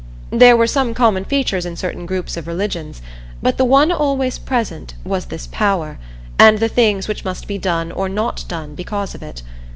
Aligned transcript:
There 0.31 0.57
were 0.57 0.65
some 0.65 0.95
common 0.95 1.25
features 1.25 1.63
in 1.63 1.75
certain 1.75 2.07
groups 2.07 2.35
of 2.35 2.47
religions, 2.47 3.03
but 3.39 3.59
the 3.59 3.65
one 3.65 3.91
always 3.91 4.39
present 4.39 4.95
was 5.05 5.25
this 5.25 5.45
Power, 5.45 5.99
and 6.39 6.57
the 6.57 6.67
things 6.69 7.07
which 7.07 7.23
must 7.23 7.47
be 7.47 7.59
done 7.59 7.91
or 7.91 8.09
not 8.09 8.43
done 8.47 8.73
because 8.73 9.13
of 9.13 9.21
it. 9.21 9.43